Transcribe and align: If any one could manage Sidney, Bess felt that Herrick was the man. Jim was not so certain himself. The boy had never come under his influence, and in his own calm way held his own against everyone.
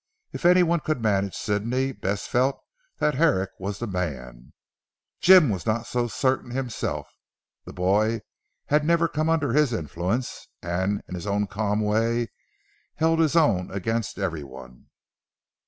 If 0.33 0.45
any 0.47 0.63
one 0.63 0.79
could 0.79 0.99
manage 0.99 1.35
Sidney, 1.35 1.91
Bess 1.91 2.25
felt 2.25 2.59
that 2.97 3.13
Herrick 3.13 3.51
was 3.59 3.77
the 3.77 3.85
man. 3.85 4.51
Jim 5.19 5.49
was 5.51 5.67
not 5.67 5.85
so 5.85 6.07
certain 6.07 6.49
himself. 6.49 7.07
The 7.65 7.73
boy 7.73 8.21
had 8.65 8.83
never 8.83 9.07
come 9.07 9.29
under 9.29 9.53
his 9.53 9.71
influence, 9.71 10.47
and 10.63 11.03
in 11.07 11.13
his 11.13 11.27
own 11.27 11.45
calm 11.45 11.81
way 11.81 12.31
held 12.95 13.19
his 13.19 13.35
own 13.35 13.69
against 13.69 14.17
everyone. 14.17 14.89